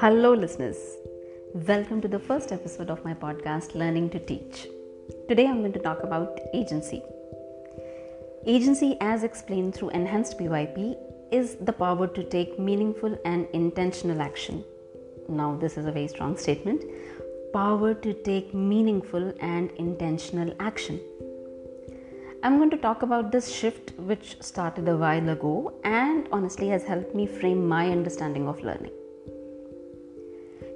Hello, 0.00 0.32
listeners. 0.32 0.78
Welcome 1.52 2.00
to 2.00 2.08
the 2.08 2.18
first 2.18 2.52
episode 2.52 2.88
of 2.88 3.04
my 3.04 3.12
podcast, 3.12 3.74
Learning 3.74 4.08
to 4.08 4.18
Teach. 4.18 4.66
Today 5.28 5.46
I'm 5.46 5.58
going 5.60 5.74
to 5.74 5.78
talk 5.78 6.02
about 6.02 6.40
agency. 6.54 7.02
Agency, 8.46 8.96
as 9.02 9.24
explained 9.24 9.74
through 9.74 9.90
Enhanced 9.90 10.38
PYP, 10.38 10.96
is 11.30 11.56
the 11.56 11.74
power 11.74 12.06
to 12.06 12.24
take 12.24 12.58
meaningful 12.58 13.18
and 13.26 13.46
intentional 13.52 14.22
action. 14.22 14.64
Now, 15.28 15.58
this 15.58 15.76
is 15.76 15.84
a 15.84 15.92
very 15.92 16.08
strong 16.08 16.38
statement 16.38 16.82
power 17.52 17.92
to 17.92 18.14
take 18.14 18.54
meaningful 18.54 19.34
and 19.38 19.70
intentional 19.72 20.54
action. 20.60 20.98
I'm 22.42 22.56
going 22.56 22.70
to 22.70 22.78
talk 22.78 23.02
about 23.02 23.32
this 23.32 23.52
shift 23.52 23.92
which 23.98 24.40
started 24.40 24.88
a 24.88 24.96
while 24.96 25.28
ago 25.28 25.74
and 25.84 26.26
honestly 26.32 26.68
has 26.68 26.84
helped 26.84 27.14
me 27.14 27.26
frame 27.26 27.68
my 27.68 27.90
understanding 27.90 28.48
of 28.48 28.64
learning. 28.64 28.92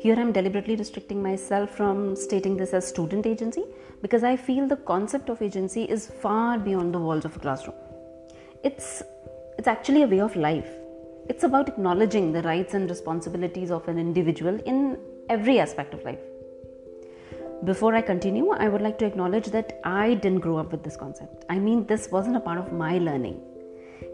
Here 0.05 0.17
I'm 0.21 0.33
deliberately 0.33 0.77
restricting 0.77 1.23
myself 1.23 1.71
from 1.75 2.15
stating 2.15 2.59
this 2.59 2.75
as 2.75 2.87
student 2.87 3.25
agency 3.25 3.65
because 4.03 4.23
I 4.23 4.37
feel 4.37 4.69
the 4.69 4.77
concept 4.77 5.31
of 5.31 5.41
agency 5.41 5.85
is 5.85 6.09
far 6.21 6.59
beyond 6.59 6.93
the 6.93 6.99
walls 6.99 7.25
of 7.25 7.35
a 7.37 7.39
classroom. 7.39 7.77
It's 8.63 9.03
it's 9.57 9.67
actually 9.67 10.03
a 10.03 10.07
way 10.07 10.21
of 10.21 10.37
life. 10.37 10.69
It's 11.31 11.45
about 11.45 11.71
acknowledging 11.71 12.33
the 12.33 12.43
rights 12.43 12.75
and 12.75 12.91
responsibilities 12.91 13.71
of 13.71 13.89
an 13.89 13.99
individual 13.99 14.61
in 14.67 14.99
every 15.31 15.59
aspect 15.59 15.95
of 15.95 16.05
life. 16.05 16.21
Before 17.73 17.95
I 17.95 18.03
continue, 18.03 18.51
I 18.51 18.69
would 18.69 18.83
like 18.83 18.99
to 18.99 19.07
acknowledge 19.07 19.47
that 19.57 19.81
I 19.85 20.13
didn't 20.13 20.41
grow 20.41 20.59
up 20.59 20.71
with 20.71 20.83
this 20.83 20.99
concept. 20.99 21.47
I 21.49 21.59
mean, 21.59 21.87
this 21.87 22.11
wasn't 22.11 22.37
a 22.37 22.41
part 22.41 22.59
of 22.59 22.75
my 22.75 22.99
learning. 22.99 23.41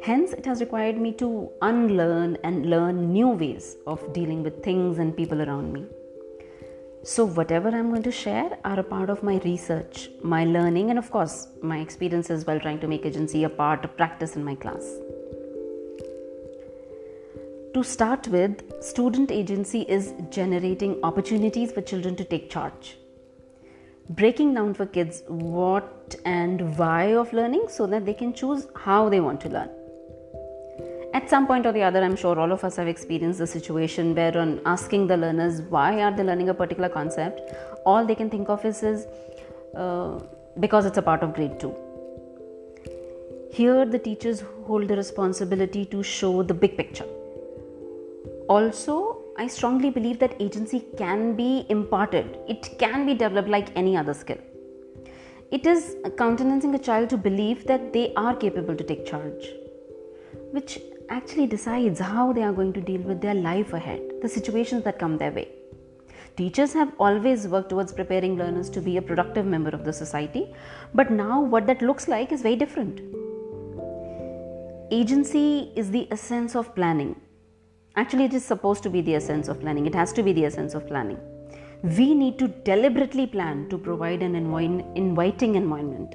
Hence, 0.03 0.33
it 0.33 0.47
has 0.47 0.61
required 0.61 0.99
me 0.99 1.13
to 1.15 1.51
unlearn 1.63 2.37
and 2.45 2.67
learn 2.67 3.13
new 3.13 3.29
ways 3.29 3.77
of 3.87 4.13
dealing 4.13 4.43
with 4.43 4.63
things 4.63 4.99
and 4.99 5.17
people 5.17 5.43
around 5.43 5.73
me. 5.73 5.85
So, 7.03 7.25
whatever 7.25 7.69
I'm 7.69 7.91
going 7.91 8.03
to 8.03 8.13
share 8.13 8.59
are 8.65 8.79
a 8.79 8.83
part 8.83 9.11
of 9.11 9.23
my 9.23 9.39
research, 9.45 10.11
my 10.23 10.45
learning, 10.45 10.91
and 10.91 10.99
of 10.99 11.11
course, 11.11 11.49
my 11.63 11.79
experiences 11.79 12.47
while 12.47 12.61
trying 12.61 12.81
to 12.81 12.89
make 12.89 13.07
agency 13.07 13.45
a 13.45 13.49
part 13.49 13.85
of 13.85 13.97
practice 13.97 14.37
in 14.37 14.45
my 14.45 14.55
class. 14.55 14.85
To 17.75 17.83
start 17.83 18.29
with, 18.29 18.83
student 18.83 19.31
agency 19.31 19.83
is 19.83 20.13
generating 20.31 20.99
opportunities 21.03 21.73
for 21.73 21.81
children 21.81 22.17
to 22.17 22.25
take 22.25 22.51
charge 22.51 22.97
breaking 24.11 24.55
down 24.55 24.75
for 24.75 24.87
kids 24.87 25.23
what 25.29 26.17
and 26.25 26.77
why 26.77 27.05
of 27.15 27.33
learning 27.33 27.67
so 27.69 27.87
that 27.87 28.05
they 28.05 28.15
can 28.15 28.33
choose 28.33 28.67
how 28.75 29.09
they 29.09 29.21
want 29.21 29.41
to 29.41 29.49
learn. 29.49 29.71
At 31.13 31.29
some 31.29 31.47
point 31.47 31.67
or 31.67 31.73
the 31.73 31.83
other, 31.83 32.03
I'm 32.03 32.15
sure 32.15 32.39
all 32.39 32.53
of 32.53 32.63
us 32.63 32.77
have 32.77 32.87
experienced 32.87 33.41
the 33.41 33.47
situation 33.47 34.15
where, 34.15 34.37
on 34.39 34.61
asking 34.65 35.09
the 35.09 35.17
learners 35.17 35.61
why 35.63 36.03
are 36.03 36.17
they 36.17 36.23
learning 36.23 36.51
a 36.51 36.55
particular 36.55 36.89
concept, 36.89 37.41
all 37.85 38.07
they 38.07 38.15
can 38.15 38.31
think 38.31 38.49
of 38.49 38.65
is, 38.65 38.83
is 38.85 39.07
uh, 39.77 40.21
because 40.61 40.87
it's 40.87 40.99
a 40.99 41.03
part 41.03 41.23
of 41.23 41.35
grade 41.35 41.59
2. 41.59 41.75
Here, 43.53 43.85
the 43.85 43.99
teachers 43.99 44.45
hold 44.67 44.87
the 44.87 44.97
responsibility 44.97 45.85
to 45.87 46.05
show 46.05 46.45
the 46.45 46.55
big 46.55 46.77
picture. 46.77 47.07
Also, 48.49 49.25
I 49.37 49.49
strongly 49.49 49.91
believe 49.91 50.21
that 50.21 50.41
agency 50.41 50.85
can 50.97 51.35
be 51.35 51.67
imparted, 51.69 52.39
it 52.49 52.79
can 52.79 53.05
be 53.05 53.15
developed 53.15 53.49
like 53.49 53.69
any 53.75 53.97
other 53.97 54.15
skill. 54.15 54.39
It 55.51 55.67
is 55.67 55.97
countenancing 56.17 56.77
a 56.77 56.79
child 56.79 57.11
to 57.11 57.17
believe 57.17 57.67
that 57.67 57.93
they 57.93 58.13
are 58.15 58.37
capable 58.37 58.77
to 58.77 58.85
take 58.85 59.05
charge, 59.05 59.49
which 60.53 60.79
actually 61.11 61.47
decides 61.47 62.01
how 62.01 62.33
they 62.33 62.43
are 62.43 62.53
going 62.53 62.73
to 62.73 62.81
deal 62.81 63.01
with 63.03 63.21
their 63.21 63.35
life 63.35 63.73
ahead, 63.73 64.01
the 64.23 64.29
situations 64.29 64.85
that 64.85 64.99
come 64.99 65.19
their 65.19 65.33
way. 65.33 65.49
Teachers 66.37 66.73
have 66.73 66.93
always 66.99 67.49
worked 67.49 67.71
towards 67.71 67.93
preparing 67.93 68.37
learners 68.39 68.71
to 68.71 68.81
be 68.81 68.97
a 68.97 69.03
productive 69.03 69.45
member 69.45 69.71
of 69.71 69.85
the 69.85 69.93
society, 69.93 70.55
but 70.95 71.11
now 71.11 71.41
what 71.41 71.67
that 71.67 71.83
looks 71.83 72.09
like 72.09 72.33
is 72.33 72.43
very 72.43 72.57
different. 72.57 73.01
Agency 74.93 75.73
is 75.77 75.91
the 75.91 76.09
essence 76.11 76.55
of 76.55 76.75
planning, 76.75 77.17
Actually, 77.97 78.25
it 78.25 78.35
is 78.35 78.45
supposed 78.45 78.83
to 78.85 78.91
be 78.91 79.01
the 79.01 79.15
essence 79.15 79.49
of 79.49 79.61
planning. 79.61 79.87
It 79.87 79.95
has 79.95 80.13
to 80.13 80.23
be 80.23 80.33
the 80.33 80.45
essence 80.45 80.75
of 80.75 80.87
planning. 80.87 81.19
We 81.83 82.15
need 82.15 82.39
to 82.39 82.49
deliberately 82.49 83.27
plan 83.27 83.69
to 83.69 83.79
provide 83.79 84.23
an 84.23 84.37
inviting 84.37 85.55
environment, 85.57 86.15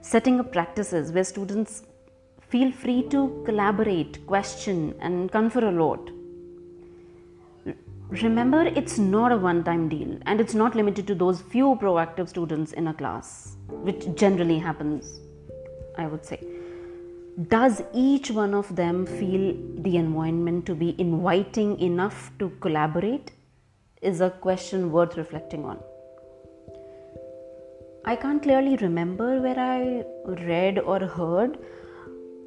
setting 0.00 0.40
up 0.40 0.52
practices 0.52 1.12
where 1.12 1.24
students 1.24 1.82
feel 2.48 2.72
free 2.72 3.02
to 3.10 3.42
collaborate, 3.44 4.26
question, 4.26 4.94
and 5.00 5.30
confer 5.30 5.68
a 5.68 5.72
lot. 5.72 6.10
Remember, 8.10 8.62
it's 8.64 8.96
not 8.98 9.32
a 9.32 9.36
one 9.36 9.62
time 9.64 9.88
deal 9.88 10.18
and 10.24 10.40
it's 10.40 10.54
not 10.54 10.74
limited 10.74 11.06
to 11.08 11.14
those 11.14 11.42
few 11.42 11.76
proactive 11.80 12.28
students 12.28 12.72
in 12.72 12.88
a 12.88 12.94
class, 12.94 13.56
which 13.68 14.14
generally 14.14 14.58
happens, 14.58 15.20
I 15.98 16.06
would 16.06 16.24
say. 16.24 16.42
Does 17.48 17.82
each 17.92 18.30
one 18.30 18.54
of 18.54 18.74
them 18.74 19.04
feel 19.04 19.54
the 19.82 19.96
environment 19.96 20.64
to 20.66 20.74
be 20.74 20.98
inviting 20.98 21.78
enough 21.80 22.32
to 22.38 22.50
collaborate? 22.60 23.32
Is 24.00 24.20
a 24.20 24.30
question 24.30 24.90
worth 24.92 25.16
reflecting 25.16 25.64
on. 25.64 25.78
I 28.04 28.16
can't 28.16 28.42
clearly 28.42 28.76
remember 28.76 29.40
where 29.40 29.58
i 29.58 30.04
read 30.46 30.78
or 30.78 31.00
heard 31.00 31.58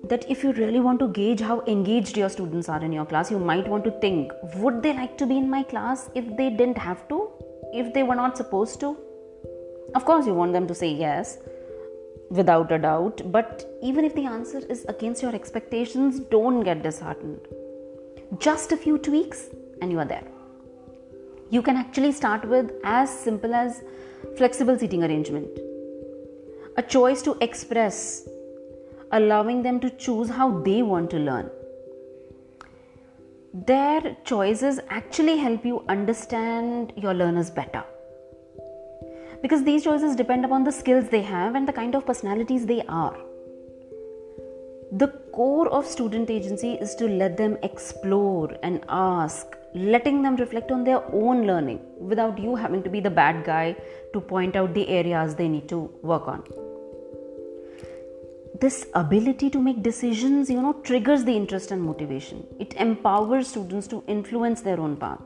that 0.10 0.30
if 0.30 0.44
you 0.44 0.52
really 0.54 0.80
want 0.80 1.00
to 1.00 1.08
gauge 1.10 1.40
how 1.40 1.62
engaged 1.68 2.18
your 2.18 2.30
students 2.30 2.70
are 2.70 2.84
in 2.84 2.92
your 2.92 3.06
class 3.06 3.30
you 3.30 3.40
might 3.40 3.68
want 3.68 3.84
to 3.84 3.92
think 4.00 4.32
would 4.56 4.82
they 4.82 4.94
like 4.94 5.18
to 5.18 5.26
be 5.26 5.38
in 5.38 5.50
my 5.50 5.64
class 5.64 6.10
if 6.16 6.26
they 6.38 6.50
didn't 6.50 6.78
have 6.78 7.08
to 7.08 7.30
if 7.74 7.94
they 7.94 8.04
were 8.04 8.16
not 8.16 8.36
supposed 8.36 8.80
to 8.80 8.98
of 9.96 10.06
course 10.06 10.26
you 10.26 10.34
want 10.34 10.54
them 10.54 10.68
to 10.68 10.74
say 10.74 10.92
yes 10.92 11.38
without 12.32 12.72
a 12.72 12.80
doubt. 12.80 13.22
But 13.32 13.70
even 13.84 14.06
if 14.06 14.16
the 14.16 14.26
answer 14.26 14.60
is 14.70 14.86
against 14.86 15.22
your 15.22 15.36
expectations, 15.36 16.20
don't 16.20 16.62
get 16.64 16.82
disheartened. 16.82 17.48
Just 18.40 18.72
a 18.72 18.78
few 18.78 18.98
tweaks 18.98 19.50
and 19.82 19.92
you 19.92 20.00
are 20.00 20.06
there. 20.06 20.28
You 21.50 21.62
can 21.62 21.76
actually 21.76 22.14
start 22.14 22.46
with 22.46 22.72
as 22.84 23.10
simple 23.10 23.54
as 23.54 23.84
flexible 24.38 24.80
seating 24.80 25.04
arrangement, 25.04 25.50
a 26.78 26.82
choice 26.82 27.22
to 27.24 27.38
express, 27.42 28.26
allowing 29.12 29.64
them 29.64 29.80
to 29.80 29.90
choose 29.90 30.30
how 30.30 30.60
they 30.62 30.82
want 30.82 31.10
to 31.12 31.18
learn. 31.18 31.50
Their 33.54 34.16
choices 34.24 34.80
actually 34.90 35.38
help 35.38 35.66
you 35.66 35.84
understand 35.90 36.94
your 36.96 37.14
learners 37.14 37.50
better 37.50 37.84
because 39.42 39.64
these 39.64 39.84
choices 39.84 40.16
depend 40.16 40.46
upon 40.46 40.64
the 40.64 40.72
skills 40.72 41.10
they 41.10 41.22
have 41.22 41.56
and 41.56 41.68
the 41.68 41.74
kind 41.74 41.96
of 41.96 42.06
personalities 42.06 42.66
they 42.66 42.82
are. 42.84 43.18
The 44.94 45.08
core 45.34 45.70
of 45.70 45.86
student 45.86 46.30
agency 46.30 46.74
is 46.74 46.96
to 46.96 47.08
let 47.08 47.38
them 47.38 47.58
explore 47.64 48.56
and 48.62 48.84
ask, 48.90 49.58
letting 49.74 50.22
them 50.22 50.36
reflect 50.36 50.72
on 50.72 50.84
their 50.84 51.02
own 51.14 51.48
learning 51.48 51.80
without 51.98 52.38
you 52.38 52.56
having 52.56 52.84
to 52.84 52.90
be 52.90 53.00
the 53.00 53.10
bad 53.10 53.46
guy 53.46 53.76
to 54.14 54.20
point 54.20 54.56
out 54.56 54.74
the 54.74 54.88
areas 54.90 55.34
they 55.36 55.48
need 55.48 55.70
to 55.70 55.90
work 56.02 56.28
on. 56.28 56.44
This 58.62 58.88
ability 58.94 59.50
to 59.50 59.60
make 59.60 59.84
decisions, 59.84 60.50
you 60.50 60.62
know, 60.62 60.74
triggers 60.74 61.26
the 61.26 61.36
interest 61.36 61.72
and 61.72 61.82
motivation. 61.82 62.46
It 62.60 62.76
empowers 62.76 63.48
students 63.48 63.88
to 63.88 64.04
influence 64.08 64.62
their 64.62 64.80
own 64.80 64.96
path 64.96 65.22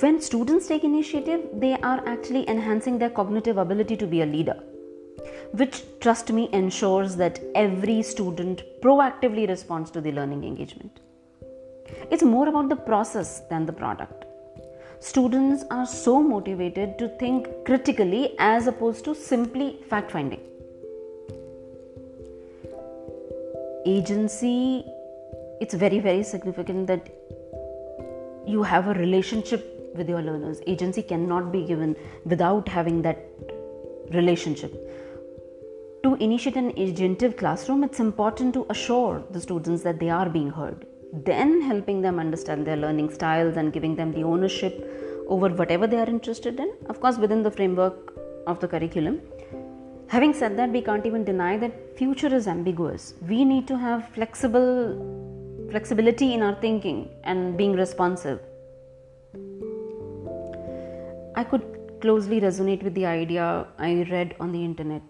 when 0.00 0.20
students 0.20 0.66
take 0.66 0.82
initiative, 0.82 1.40
they 1.52 1.74
are 1.74 2.02
actually 2.06 2.48
enhancing 2.48 2.98
their 2.98 3.10
cognitive 3.10 3.58
ability 3.58 3.96
to 3.98 4.06
be 4.06 4.22
a 4.22 4.26
leader, 4.26 4.60
which, 5.52 5.82
trust 6.00 6.32
me, 6.32 6.48
ensures 6.52 7.14
that 7.16 7.38
every 7.54 8.02
student 8.02 8.64
proactively 8.82 9.48
responds 9.48 9.92
to 9.92 10.00
the 10.00 10.10
learning 10.10 10.42
engagement. 10.42 11.00
It's 12.10 12.24
more 12.24 12.48
about 12.48 12.70
the 12.70 12.76
process 12.76 13.42
than 13.50 13.66
the 13.66 13.72
product. 13.72 14.24
Students 14.98 15.64
are 15.70 15.86
so 15.86 16.20
motivated 16.22 16.98
to 16.98 17.08
think 17.18 17.46
critically 17.64 18.34
as 18.38 18.66
opposed 18.66 19.04
to 19.04 19.14
simply 19.14 19.78
fact 19.88 20.10
finding. 20.10 20.40
Agency, 23.86 24.84
it's 25.60 25.74
very, 25.74 25.98
very 25.98 26.22
significant 26.22 26.86
that 26.86 27.06
you 28.46 28.62
have 28.62 28.88
a 28.88 28.94
relationship 28.94 29.92
with 29.94 30.08
your 30.08 30.22
learners. 30.22 30.60
Agency 30.66 31.02
cannot 31.02 31.52
be 31.52 31.64
given 31.64 31.94
without 32.24 32.66
having 32.66 33.02
that 33.02 33.18
relationship. 34.12 34.72
To 36.02 36.14
initiate 36.14 36.56
an 36.56 36.72
agentive 36.72 37.36
classroom, 37.36 37.84
it's 37.84 38.00
important 38.00 38.54
to 38.54 38.66
assure 38.70 39.22
the 39.30 39.40
students 39.40 39.82
that 39.82 40.00
they 40.00 40.08
are 40.08 40.28
being 40.28 40.50
heard. 40.50 40.86
Then 41.12 41.60
helping 41.60 42.00
them 42.00 42.18
understand 42.18 42.66
their 42.66 42.76
learning 42.76 43.10
styles 43.10 43.56
and 43.56 43.72
giving 43.72 43.96
them 43.96 44.12
the 44.12 44.22
ownership 44.22 44.90
over 45.28 45.48
whatever 45.48 45.86
they 45.86 45.98
are 45.98 46.08
interested 46.08 46.58
in, 46.58 46.72
of 46.86 47.00
course, 47.00 47.18
within 47.18 47.42
the 47.42 47.50
framework 47.50 48.14
of 48.46 48.60
the 48.60 48.68
curriculum. 48.68 49.20
Having 50.08 50.34
said 50.34 50.56
that, 50.58 50.70
we 50.70 50.80
can't 50.80 51.06
even 51.06 51.24
deny 51.24 51.56
that 51.58 51.98
future 51.98 52.34
is 52.34 52.46
ambiguous. 52.46 53.14
We 53.28 53.44
need 53.44 53.66
to 53.68 53.78
have 53.78 54.08
flexible 54.10 55.10
flexibility 55.70 56.34
in 56.34 56.42
our 56.42 56.54
thinking 56.60 57.08
and 57.24 57.56
being 57.56 57.72
responsive 57.72 58.38
I 61.36 61.42
could 61.42 61.64
closely 62.00 62.40
resonate 62.40 62.84
with 62.84 62.94
the 62.94 63.06
idea 63.06 63.66
I 63.76 64.06
read 64.08 64.36
on 64.38 64.52
the 64.52 64.64
internet. 64.64 65.02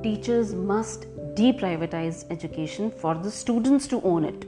Teachers 0.00 0.54
must 0.54 1.06
deprivatize 1.34 2.24
education 2.30 2.92
for 2.92 3.16
the 3.16 3.30
students 3.32 3.88
to 3.88 4.00
own 4.02 4.24
it. 4.24 4.44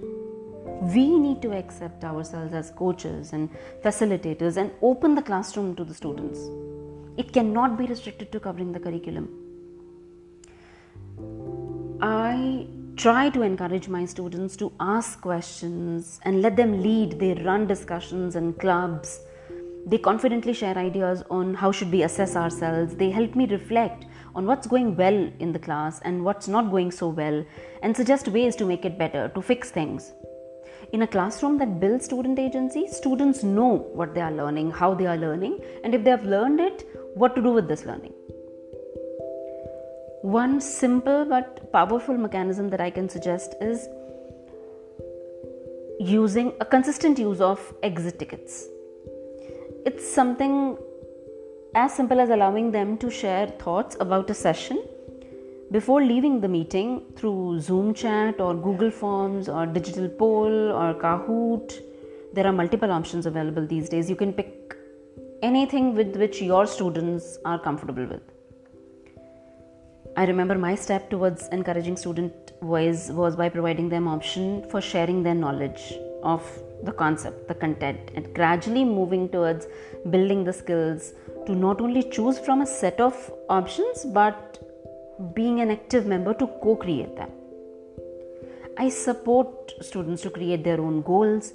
We 0.95 1.19
need 1.19 1.43
to 1.43 1.53
accept 1.53 2.05
ourselves 2.05 2.55
as 2.55 2.71
coaches 2.71 3.33
and 3.33 3.51
facilitators 3.83 4.57
and 4.57 4.71
open 4.81 5.17
the 5.17 5.23
classroom 5.23 5.75
to 5.75 5.85
the 5.85 5.95
students. 5.95 6.39
It 7.17 7.33
cannot 7.33 7.77
be 7.77 7.87
restricted 7.87 8.31
to 8.31 8.39
covering 8.39 8.73
the 8.73 8.81
curriculum. 8.81 9.42
I 12.05 12.67
try 12.97 13.31
to 13.31 13.43
encourage 13.43 13.87
my 13.87 14.05
students 14.07 14.57
to 14.57 14.73
ask 14.81 15.21
questions 15.21 16.19
and 16.25 16.43
let 16.43 16.57
them 16.57 16.83
lead. 16.83 17.21
They 17.21 17.35
run 17.35 17.69
discussions 17.69 18.35
and 18.35 18.59
clubs. 18.59 19.21
They 19.87 19.99
confidently 19.99 20.53
share 20.53 20.77
ideas 20.77 21.23
on 21.31 21.55
how 21.55 21.71
should 21.71 21.93
we 21.93 22.03
assess 22.03 22.35
ourselves. 22.35 22.97
They 22.97 23.11
help 23.11 23.37
me 23.37 23.47
reflect 23.47 24.07
on 24.35 24.47
what's 24.47 24.67
going 24.67 24.97
well 24.97 25.31
in 25.39 25.53
the 25.53 25.61
class 25.61 26.01
and 26.01 26.25
what's 26.25 26.49
not 26.49 26.73
going 26.73 26.91
so 26.91 27.07
well 27.07 27.45
and 27.85 27.97
suggest 27.97 28.27
ways 28.27 28.57
to 28.57 28.65
make 28.65 28.85
it 28.85 28.99
better, 28.99 29.29
to 29.29 29.41
fix 29.41 29.71
things. 29.71 30.13
In 30.93 31.03
a 31.03 31.07
classroom 31.07 31.57
that 31.59 31.79
builds 31.79 32.07
student 32.07 32.41
agency, 32.41 32.89
students 32.89 33.45
know 33.45 33.89
what 33.95 34.13
they 34.13 34.23
are 34.23 34.33
learning, 34.33 34.73
how 34.73 34.93
they 34.93 35.07
are 35.07 35.17
learning, 35.17 35.61
and 35.85 35.95
if 35.95 36.03
they 36.03 36.11
have 36.11 36.27
learned 36.27 36.59
it, 36.59 36.85
what 37.15 37.37
to 37.37 37.43
do 37.43 37.53
with 37.53 37.69
this 37.69 37.85
learning. 37.87 38.13
One 40.23 40.61
simple 40.61 41.25
but 41.25 41.73
powerful 41.73 42.17
mechanism 42.17 42.71
that 42.71 42.81
I 42.81 42.91
can 42.91 43.09
suggest 43.09 43.57
is 43.61 43.89
using 45.99 46.53
a 46.61 46.65
consistent 46.65 47.19
use 47.19 47.41
of 47.41 47.75
exit 47.83 48.21
tickets. 48.21 48.69
It's 49.85 50.09
something 50.09 50.79
as 51.75 51.95
simple 51.95 52.21
as 52.21 52.31
allowing 52.31 52.71
them 52.71 52.99
to 52.99 53.11
share 53.11 53.49
thoughts 53.49 53.97
about 53.99 54.31
a 54.31 54.35
session 54.35 54.85
before 55.73 56.01
leaving 56.01 56.41
the 56.41 56.49
meeting 56.49 57.03
through 57.17 57.59
Zoom 57.59 57.93
chat 57.93 58.41
or 58.41 58.55
Google 58.55 58.93
Forms 58.93 59.49
or 59.49 59.67
digital 59.67 60.09
poll 60.09 60.71
or 60.71 60.95
Kahoot. 60.95 61.83
There 62.33 62.47
are 62.47 62.53
multiple 62.53 62.93
options 62.93 63.27
available 63.27 63.67
these 63.67 63.89
days. 63.89 64.09
You 64.09 64.15
can 64.15 64.33
pick 64.33 64.77
anything 65.43 65.97
with 65.97 66.15
which 66.15 66.41
your 66.41 66.67
students 66.67 67.39
are 67.45 67.59
comfortable 67.59 68.07
with. 68.07 68.32
I 70.15 70.27
remember 70.27 70.59
my 70.59 70.75
step 70.75 71.09
towards 71.09 71.49
encouraging 71.49 71.97
student 71.97 72.53
voice 72.61 73.09
was 73.09 73.35
by 73.35 73.49
providing 73.49 73.89
them 73.89 74.07
option 74.07 74.63
for 74.69 74.83
sharing 74.83 75.23
their 75.23 75.35
knowledge 75.35 75.95
of 76.23 76.43
the 76.83 76.93
concept, 76.93 77.49
the 77.49 77.55
content, 77.55 78.11
and 78.15 78.35
gradually 78.35 78.85
moving 78.85 79.31
towards 79.31 79.67
building 80.11 80.45
the 80.45 80.53
skills 80.53 81.15
to 81.47 81.55
not 81.55 81.81
only 81.81 82.03
choose 82.03 82.39
from 82.39 82.61
a 82.61 82.67
set 82.67 83.01
of 83.01 83.33
options 83.49 84.05
but 84.05 84.59
being 85.35 85.61
an 85.61 85.71
active 85.71 86.05
member 86.05 86.35
to 86.35 86.47
co 86.63 86.77
create 86.77 87.17
them. 87.17 87.31
I 88.77 88.91
support 88.91 89.73
students 89.81 90.21
to 90.23 90.31
create 90.31 90.63
their 90.63 90.81
own 90.81 91.01
goals 91.01 91.55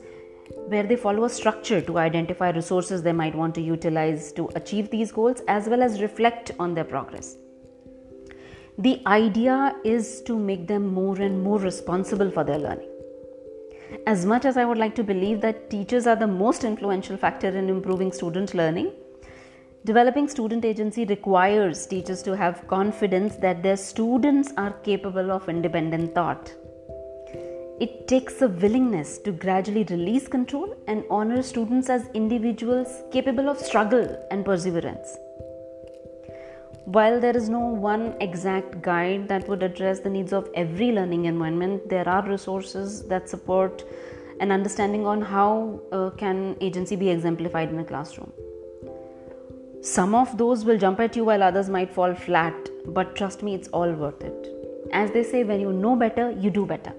where 0.68 0.84
they 0.84 0.96
follow 0.96 1.26
a 1.26 1.30
structure 1.30 1.82
to 1.82 2.00
identify 2.00 2.50
resources 2.50 3.04
they 3.04 3.12
might 3.12 3.36
want 3.36 3.54
to 3.56 3.62
utilize 3.62 4.32
to 4.34 4.50
achieve 4.56 4.90
these 4.90 5.12
goals 5.12 5.42
as 5.48 5.68
well 5.68 5.84
as 5.84 6.02
reflect 6.02 6.52
on 6.58 6.74
their 6.74 6.86
progress. 6.86 7.38
The 8.80 9.02
idea 9.08 9.76
is 9.84 10.22
to 10.28 10.38
make 10.38 10.68
them 10.68 10.94
more 10.94 11.20
and 11.20 11.42
more 11.44 11.58
responsible 11.58 12.30
for 12.30 12.44
their 12.44 12.60
learning. 12.60 12.90
As 14.06 14.24
much 14.24 14.46
as 14.46 14.56
I 14.56 14.66
would 14.66 14.78
like 14.78 14.94
to 14.96 15.04
believe 15.04 15.42
that 15.42 15.72
teachers 15.72 16.06
are 16.06 16.16
the 16.16 16.28
most 16.28 16.64
influential 16.64 17.18
factor 17.18 17.48
in 17.48 17.70
improving 17.70 18.12
student 18.12 18.54
learning, 18.54 18.92
developing 19.84 20.28
student 20.28 20.64
agency 20.64 21.06
requires 21.06 21.88
teachers 21.88 22.22
to 22.22 22.38
have 22.38 22.68
confidence 22.68 23.36
that 23.38 23.64
their 23.64 23.78
students 23.78 24.54
are 24.58 24.74
capable 24.84 25.32
of 25.32 25.50
independent 25.50 26.14
thought. 26.14 26.54
It 27.80 28.08
takes 28.08 28.44
a 28.44 28.48
willingness 28.48 29.18
to 29.20 29.32
gradually 29.32 29.86
release 29.86 30.28
control 30.28 30.76
and 30.88 31.04
honor 31.10 31.42
students 31.42 31.90
as 31.90 32.10
individuals 32.14 33.02
capable 33.12 33.50
of 33.50 33.58
struggle 33.58 34.24
and 34.30 34.46
perseverance. 34.46 35.18
While 36.88 37.20
there 37.20 37.36
is 37.36 37.50
no 37.50 37.60
one 37.60 38.16
exact 38.22 38.82
guide 38.82 39.28
that 39.28 39.46
would 39.50 39.62
address 39.62 40.00
the 40.00 40.10
needs 40.10 40.32
of 40.32 40.50
every 40.56 40.94
learning 40.94 41.26
environment, 41.26 41.90
there 41.90 42.08
are 42.08 42.26
resources 42.26 43.04
that 43.10 43.28
support 43.28 43.84
an 44.40 44.54
understanding 44.54 45.06
on 45.06 45.22
how 45.22 45.82
uh, 45.92 46.12
can 46.12 46.56
agency 46.62 46.96
be 46.96 47.10
exemplified 47.10 47.72
in 47.72 47.80
a 47.80 47.84
classroom. 47.84 48.32
Some 49.82 50.16
of 50.16 50.38
those 50.38 50.64
will 50.64 50.78
jump 50.78 51.02
at 51.02 51.18
you 51.18 51.26
while 51.26 51.44
others 51.44 51.68
might 51.68 51.92
fall 51.92 52.16
flat, 52.16 52.70
but 52.86 53.18
trust 53.18 53.44
me, 53.44 53.54
it's 53.54 53.68
all 53.68 53.92
worth 53.92 54.24
it. 54.24 54.48
As 54.94 55.12
they 55.12 55.24
say, 55.24 55.44
when 55.44 55.60
you 55.60 55.74
know 55.74 55.98
better, 55.98 56.32
you 56.32 56.50
do 56.50 56.66
better. 56.66 56.94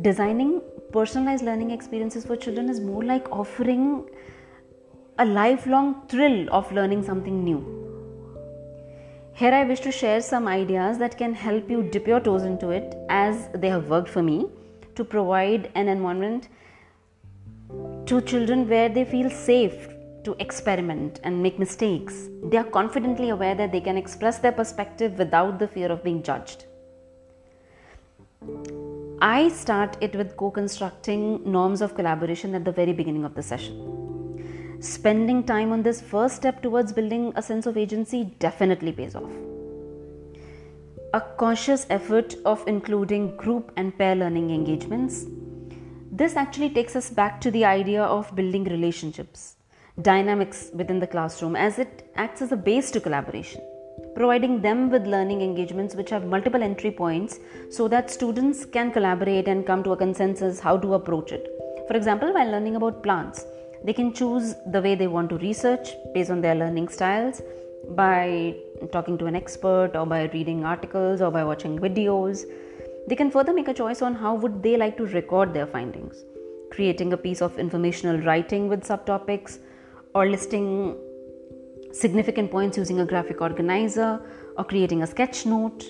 Designing 0.00 0.62
personalized 0.94 1.44
learning 1.44 1.72
experiences 1.72 2.24
for 2.24 2.36
children 2.36 2.70
is 2.70 2.80
more 2.80 3.04
like 3.04 3.30
offering 3.30 4.08
a 5.18 5.26
lifelong 5.26 6.06
thrill 6.08 6.48
of 6.50 6.72
learning 6.72 7.04
something 7.04 7.44
new 7.44 7.77
here, 9.38 9.54
I 9.54 9.62
wish 9.62 9.78
to 9.80 9.92
share 9.92 10.20
some 10.20 10.48
ideas 10.48 10.98
that 10.98 11.16
can 11.16 11.32
help 11.32 11.70
you 11.70 11.84
dip 11.84 12.08
your 12.08 12.18
toes 12.18 12.42
into 12.42 12.70
it 12.70 12.96
as 13.08 13.48
they 13.54 13.68
have 13.68 13.88
worked 13.88 14.08
for 14.08 14.20
me 14.20 14.48
to 14.96 15.04
provide 15.04 15.70
an 15.76 15.86
environment 15.86 16.48
to 18.06 18.20
children 18.22 18.68
where 18.68 18.88
they 18.88 19.04
feel 19.04 19.30
safe 19.30 19.90
to 20.24 20.34
experiment 20.40 21.20
and 21.22 21.40
make 21.40 21.56
mistakes. 21.56 22.28
They 22.42 22.56
are 22.56 22.64
confidently 22.64 23.28
aware 23.28 23.54
that 23.54 23.70
they 23.70 23.80
can 23.80 23.96
express 23.96 24.38
their 24.38 24.50
perspective 24.50 25.16
without 25.18 25.60
the 25.60 25.68
fear 25.68 25.92
of 25.92 26.02
being 26.02 26.24
judged. 26.24 26.64
I 29.22 29.50
start 29.50 29.96
it 30.00 30.16
with 30.16 30.36
co 30.36 30.50
constructing 30.50 31.48
norms 31.48 31.80
of 31.80 31.94
collaboration 31.94 32.56
at 32.56 32.64
the 32.64 32.72
very 32.72 32.92
beginning 32.92 33.24
of 33.24 33.36
the 33.36 33.42
session 33.44 34.07
spending 34.80 35.42
time 35.42 35.72
on 35.72 35.82
this 35.82 36.00
first 36.00 36.36
step 36.36 36.62
towards 36.62 36.92
building 36.92 37.32
a 37.34 37.42
sense 37.42 37.66
of 37.66 37.76
agency 37.76 38.24
definitely 38.38 38.92
pays 38.92 39.16
off. 39.16 39.30
A 41.14 41.20
conscious 41.20 41.86
effort 41.90 42.36
of 42.44 42.62
including 42.68 43.36
group 43.36 43.72
and 43.76 43.96
pair 43.98 44.14
learning 44.14 44.50
engagements. 44.50 45.26
This 46.12 46.36
actually 46.36 46.70
takes 46.70 46.94
us 46.94 47.10
back 47.10 47.40
to 47.40 47.50
the 47.50 47.64
idea 47.64 48.02
of 48.02 48.34
building 48.36 48.64
relationships, 48.64 49.56
dynamics 50.02 50.70
within 50.74 51.00
the 51.00 51.06
classroom, 51.06 51.56
as 51.56 51.78
it 51.78 52.10
acts 52.14 52.42
as 52.42 52.52
a 52.52 52.56
base 52.56 52.90
to 52.92 53.00
collaboration, 53.00 53.60
providing 54.14 54.60
them 54.60 54.90
with 54.90 55.06
learning 55.06 55.40
engagements 55.40 55.96
which 55.96 56.10
have 56.10 56.24
multiple 56.24 56.62
entry 56.62 56.90
points 56.92 57.40
so 57.68 57.88
that 57.88 58.10
students 58.10 58.64
can 58.64 58.92
collaborate 58.92 59.48
and 59.48 59.66
come 59.66 59.82
to 59.82 59.92
a 59.92 59.96
consensus 59.96 60.60
how 60.60 60.76
to 60.76 60.94
approach 60.94 61.32
it. 61.32 61.48
For 61.88 61.96
example, 61.96 62.32
while 62.32 62.50
learning 62.50 62.76
about 62.76 63.02
plants, 63.02 63.44
they 63.84 63.92
can 63.92 64.12
choose 64.12 64.54
the 64.66 64.82
way 64.82 64.94
they 64.94 65.06
want 65.06 65.30
to 65.30 65.38
research 65.38 65.90
based 66.12 66.30
on 66.30 66.40
their 66.40 66.54
learning 66.54 66.88
styles 66.88 67.40
by 67.90 68.54
talking 68.92 69.16
to 69.18 69.26
an 69.26 69.36
expert 69.36 69.92
or 69.94 70.06
by 70.06 70.24
reading 70.34 70.64
articles 70.64 71.20
or 71.20 71.30
by 71.30 71.44
watching 71.44 71.78
videos. 71.78 72.44
They 73.08 73.16
can 73.16 73.30
further 73.30 73.52
make 73.52 73.68
a 73.68 73.74
choice 73.74 74.02
on 74.02 74.14
how 74.14 74.34
would 74.34 74.62
they 74.62 74.76
like 74.76 74.96
to 74.98 75.06
record 75.06 75.54
their 75.54 75.66
findings, 75.66 76.24
creating 76.70 77.12
a 77.12 77.16
piece 77.16 77.40
of 77.40 77.58
informational 77.58 78.20
writing 78.20 78.68
with 78.68 78.82
subtopics 78.82 79.58
or 80.14 80.26
listing 80.26 80.96
significant 81.92 82.50
points 82.50 82.76
using 82.76 83.00
a 83.00 83.06
graphic 83.06 83.40
organizer 83.40 84.20
or 84.56 84.64
creating 84.64 85.02
a 85.02 85.06
sketch 85.06 85.46
note. 85.46 85.84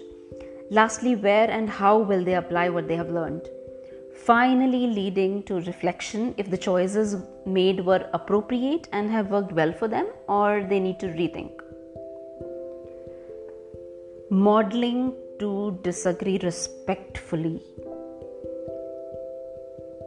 Lastly, 0.71 1.16
where 1.16 1.50
and 1.50 1.68
how 1.68 1.99
will 1.99 2.23
they 2.25 2.35
apply 2.35 2.68
what 2.68 2.87
they 2.87 2.97
have 2.97 3.11
learned? 3.11 3.49
Finally 4.25 4.87
leading 4.87 5.42
to 5.44 5.60
reflection 5.60 6.34
if 6.37 6.50
the 6.50 6.58
choices 6.58 7.16
made 7.46 7.84
were 7.84 8.08
appropriate 8.12 8.88
and 8.92 9.10
have 9.10 9.30
worked 9.30 9.52
well 9.52 9.72
for 9.72 9.88
them 9.88 10.06
or 10.28 10.64
they 10.64 10.80
need 10.80 10.98
to 11.00 11.06
rethink. 11.06 11.52
Modeling 14.30 15.14
to 15.38 15.78
disagree 15.82 16.38
respectfully. 16.42 17.62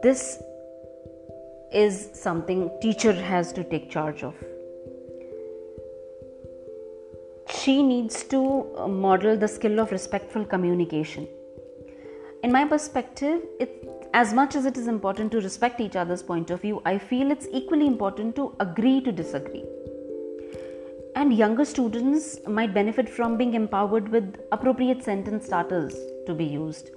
This 0.02 0.42
is 1.72 2.10
something 2.12 2.70
teacher 2.80 3.12
has 3.12 3.52
to 3.52 3.64
take 3.64 3.90
charge 3.90 4.22
of 4.22 4.34
she 7.48 7.82
needs 7.82 8.24
to 8.24 8.40
uh, 8.76 8.88
model 8.88 9.36
the 9.36 9.48
skill 9.48 9.80
of 9.80 9.90
respectful 9.90 10.44
communication 10.44 11.26
in 12.42 12.52
my 12.52 12.64
perspective 12.64 13.40
it 13.58 13.88
as 14.14 14.34
much 14.34 14.54
as 14.54 14.66
it 14.66 14.76
is 14.76 14.88
important 14.88 15.32
to 15.32 15.40
respect 15.40 15.80
each 15.80 15.96
other's 15.96 16.22
point 16.22 16.50
of 16.50 16.60
view, 16.60 16.82
I 16.84 16.98
feel 16.98 17.30
it's 17.30 17.46
equally 17.50 17.86
important 17.86 18.36
to 18.36 18.54
agree 18.60 19.00
to 19.00 19.12
disagree. 19.12 19.64
And 21.16 21.32
younger 21.32 21.64
students 21.64 22.38
might 22.46 22.74
benefit 22.74 23.08
from 23.08 23.36
being 23.36 23.54
empowered 23.54 24.08
with 24.08 24.38
appropriate 24.52 25.02
sentence 25.02 25.46
starters 25.46 25.94
to 26.26 26.34
be 26.34 26.44
used. 26.44 26.90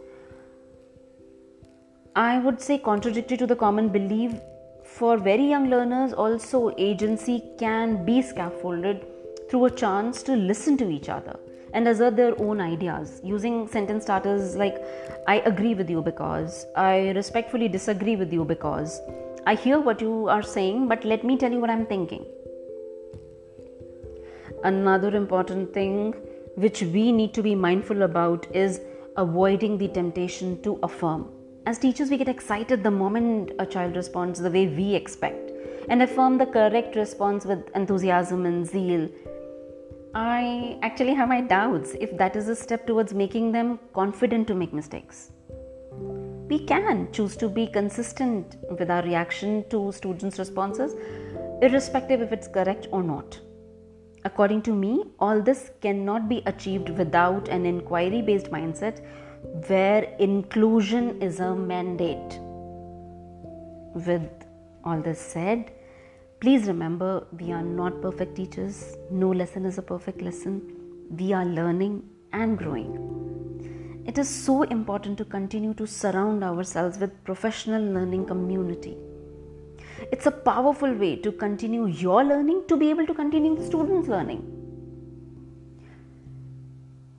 I 2.15 2.39
would 2.39 2.61
say, 2.61 2.77
contradictory 2.77 3.37
to 3.37 3.47
the 3.47 3.55
common 3.55 3.89
belief, 3.89 4.33
for 4.83 5.17
very 5.17 5.45
young 5.45 5.69
learners, 5.69 6.13
also 6.13 6.73
agency 6.77 7.43
can 7.59 8.05
be 8.05 8.21
scaffolded 8.21 9.05
through 9.49 9.65
a 9.65 9.71
chance 9.71 10.23
to 10.23 10.35
listen 10.35 10.77
to 10.77 10.89
each 10.89 11.09
other 11.09 11.39
and 11.75 11.87
assert 11.89 12.15
their 12.15 12.33
own 12.41 12.61
ideas 12.61 13.19
using 13.23 13.67
sentence 13.67 14.05
starters 14.05 14.55
like 14.55 14.77
I 15.27 15.35
agree 15.51 15.75
with 15.75 15.89
you 15.89 16.01
because, 16.01 16.65
I 16.75 17.09
respectfully 17.09 17.67
disagree 17.67 18.15
with 18.15 18.33
you 18.33 18.45
because, 18.45 19.01
I 19.45 19.55
hear 19.55 19.79
what 19.79 20.01
you 20.01 20.27
are 20.27 20.41
saying, 20.41 20.87
but 20.87 21.03
let 21.03 21.23
me 21.23 21.37
tell 21.37 21.51
you 21.51 21.59
what 21.59 21.69
I'm 21.69 21.85
thinking. 21.85 22.25
Another 24.63 25.15
important 25.15 25.73
thing 25.73 26.13
which 26.55 26.81
we 26.81 27.11
need 27.11 27.33
to 27.33 27.43
be 27.43 27.53
mindful 27.53 28.03
about 28.03 28.47
is 28.55 28.79
avoiding 29.17 29.77
the 29.77 29.89
temptation 29.89 30.61
to 30.63 30.79
affirm. 30.81 31.29
As 31.67 31.77
teachers, 31.77 32.09
we 32.09 32.17
get 32.17 32.27
excited 32.27 32.83
the 32.83 32.91
moment 32.91 33.51
a 33.59 33.65
child 33.65 33.95
responds 33.95 34.39
the 34.39 34.49
way 34.49 34.67
we 34.67 34.95
expect 34.95 35.51
and 35.89 36.01
affirm 36.01 36.37
the 36.37 36.45
correct 36.45 36.95
response 36.95 37.45
with 37.45 37.69
enthusiasm 37.75 38.45
and 38.45 38.65
zeal. 38.65 39.09
I 40.17 40.79
actually 40.81 41.13
have 41.13 41.27
my 41.27 41.41
doubts 41.41 41.91
if 41.99 42.15
that 42.15 42.37
is 42.37 42.47
a 42.47 42.55
step 42.55 42.87
towards 42.87 43.13
making 43.13 43.51
them 43.51 43.79
confident 43.93 44.47
to 44.47 44.55
make 44.55 44.71
mistakes. 44.71 45.31
We 46.47 46.65
can 46.65 47.11
choose 47.11 47.35
to 47.35 47.49
be 47.49 47.67
consistent 47.67 48.55
with 48.79 48.89
our 48.89 49.03
reaction 49.03 49.65
to 49.71 49.91
students' 49.91 50.39
responses, 50.39 50.95
irrespective 51.61 52.21
if 52.21 52.31
it's 52.31 52.47
correct 52.47 52.87
or 52.93 53.03
not. 53.03 53.37
According 54.23 54.61
to 54.63 54.73
me, 54.73 55.03
all 55.19 55.41
this 55.41 55.71
cannot 55.81 56.29
be 56.29 56.41
achieved 56.45 56.91
without 56.91 57.49
an 57.49 57.65
inquiry 57.65 58.21
based 58.21 58.51
mindset 58.51 59.01
where 59.67 60.03
inclusion 60.19 61.21
is 61.21 61.41
a 61.41 61.53
mandate. 61.53 62.39
With 63.93 64.29
all 64.85 65.01
this 65.01 65.19
said, 65.19 65.73
please 66.39 66.67
remember 66.67 67.27
we 67.39 67.51
are 67.51 67.63
not 67.63 68.01
perfect 68.01 68.35
teachers. 68.35 68.97
No 69.11 69.31
lesson 69.31 69.65
is 69.65 69.77
a 69.77 69.81
perfect 69.81 70.21
lesson. 70.21 70.61
We 71.09 71.33
are 71.33 71.45
learning 71.45 72.03
and 72.33 72.57
growing. 72.57 74.03
It 74.05 74.17
is 74.17 74.29
so 74.29 74.63
important 74.63 75.17
to 75.17 75.25
continue 75.25 75.73
to 75.75 75.87
surround 75.87 76.43
ourselves 76.43 76.97
with 76.99 77.23
professional 77.23 77.83
learning 77.83 78.25
community 78.25 78.97
it's 80.11 80.25
a 80.25 80.31
powerful 80.31 80.93
way 80.93 81.15
to 81.15 81.31
continue 81.31 81.87
your 81.87 82.23
learning 82.23 82.63
to 82.67 82.77
be 82.77 82.89
able 82.89 83.05
to 83.07 83.13
continue 83.13 83.55
the 83.55 83.65
students' 83.65 84.07
learning. 84.07 84.43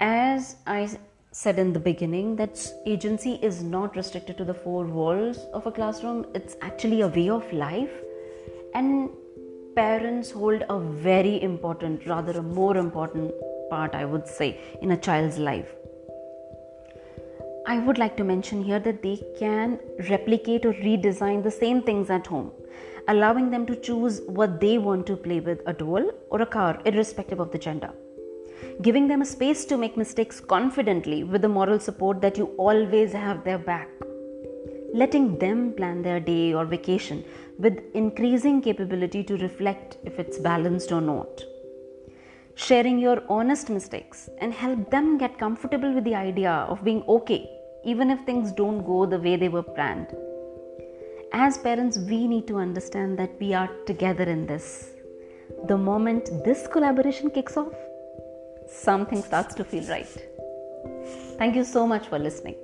As 0.00 0.56
I 0.66 0.88
said 1.32 1.58
in 1.58 1.72
the 1.72 1.80
beginning, 1.80 2.36
that 2.36 2.72
agency 2.86 3.38
is 3.42 3.62
not 3.62 3.96
restricted 3.96 4.36
to 4.38 4.44
the 4.44 4.54
four 4.54 4.84
walls 4.84 5.38
of 5.52 5.66
a 5.66 5.72
classroom, 5.72 6.26
it's 6.34 6.56
actually 6.60 7.00
a 7.00 7.08
way 7.08 7.28
of 7.28 7.50
life. 7.52 7.90
And 8.76 9.10
parents 9.74 10.30
hold 10.30 10.62
a 10.68 10.78
very 10.78 11.42
important, 11.42 12.06
rather, 12.06 12.38
a 12.38 12.42
more 12.42 12.76
important 12.76 13.32
part, 13.70 13.94
I 13.94 14.04
would 14.04 14.28
say, 14.28 14.60
in 14.82 14.92
a 14.92 14.96
child's 14.96 15.38
life. 15.38 15.74
I 17.66 17.78
would 17.78 17.98
like 17.98 18.16
to 18.18 18.24
mention 18.24 18.62
here 18.62 18.78
that 18.78 19.02
they 19.02 19.20
can 19.40 19.80
replicate 20.10 20.64
or 20.64 20.74
redesign 20.74 21.42
the 21.42 21.50
same 21.50 21.82
things 21.82 22.10
at 22.10 22.28
home 22.28 22.52
allowing 23.08 23.50
them 23.50 23.64
to 23.66 23.76
choose 23.76 24.20
what 24.26 24.60
they 24.60 24.78
want 24.78 25.06
to 25.06 25.16
play 25.16 25.40
with 25.40 25.60
a 25.66 25.72
doll 25.72 26.10
or 26.30 26.42
a 26.42 26.46
car, 26.46 26.80
irrespective 26.84 27.40
of 27.40 27.50
the 27.52 27.58
gender. 27.58 27.92
Giving 28.82 29.06
them 29.06 29.22
a 29.22 29.26
space 29.26 29.64
to 29.66 29.76
make 29.76 29.96
mistakes 29.96 30.40
confidently 30.40 31.22
with 31.22 31.42
the 31.42 31.48
moral 31.48 31.78
support 31.78 32.20
that 32.22 32.36
you 32.36 32.46
always 32.58 33.12
have 33.12 33.44
their 33.44 33.58
back. 33.58 33.88
Letting 35.00 35.38
them 35.38 35.72
plan 35.78 36.02
their 36.02 36.20
day 36.20 36.54
or 36.54 36.64
vacation 36.64 37.24
with 37.58 37.80
increasing 37.94 38.60
capability 38.62 39.22
to 39.24 39.36
reflect 39.36 39.98
if 40.04 40.18
it's 40.18 40.38
balanced 40.38 40.92
or 40.92 41.00
not. 41.00 41.42
Sharing 42.54 42.98
your 42.98 43.22
honest 43.28 43.68
mistakes 43.78 44.30
and 44.38 44.52
help 44.52 44.90
them 44.90 45.18
get 45.18 45.38
comfortable 45.38 45.92
with 45.92 46.04
the 46.04 46.14
idea 46.14 46.52
of 46.74 46.84
being 46.84 47.02
okay, 47.16 47.42
even 47.84 48.10
if 48.10 48.24
things 48.24 48.52
don't 48.52 48.86
go 48.92 49.04
the 49.06 49.20
way 49.26 49.36
they 49.36 49.50
were 49.50 49.62
planned 49.62 50.08
as 51.32 51.58
parents, 51.58 51.98
we 51.98 52.26
need 52.26 52.46
to 52.46 52.56
understand 52.56 53.18
that 53.18 53.38
we 53.38 53.52
are 53.52 53.68
together 53.86 54.24
in 54.24 54.46
this. 54.46 54.90
The 55.66 55.76
moment 55.76 56.30
this 56.44 56.66
collaboration 56.66 57.30
kicks 57.30 57.56
off, 57.56 57.74
something 58.68 59.22
starts 59.22 59.54
to 59.56 59.64
feel 59.64 59.84
right. 59.84 60.14
Thank 61.38 61.56
you 61.56 61.64
so 61.64 61.86
much 61.86 62.08
for 62.08 62.18
listening. 62.18 62.56